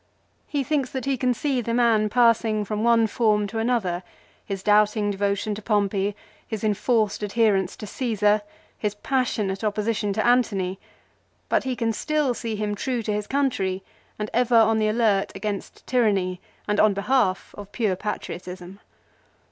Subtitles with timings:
[0.47, 4.01] He thinks that he can see the man passing from one form to another,
[4.43, 6.15] his doubting devotion to Pompey,
[6.47, 8.41] his enforced adherence to Caesar,
[8.79, 10.79] his passionate opposition to Antony,
[11.49, 13.83] but he can still see him true to his country,
[14.17, 18.79] and ever on the alert against tyranny and on behalf of pure patriotism.